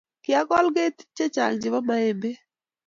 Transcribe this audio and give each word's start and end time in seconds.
kiakol 0.23 0.67
ketik 0.75 1.09
chechang 1.15 1.55
chebo 1.61 1.79
maembek 1.87 2.37